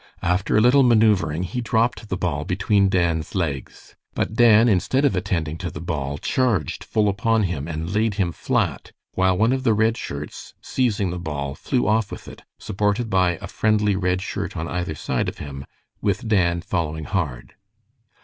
[0.23, 5.15] After a little manoeuvering he dropped the ball between Dan's legs, but Dan, instead of
[5.15, 9.61] attending to the ball, charged full upon him and laid him flat, while one of
[9.61, 14.23] the Red Shirts, seizing the ball, flew off with it, supported by a friendly Red
[14.23, 15.67] Shirt on either side of him,
[16.01, 17.53] with Dan following hard.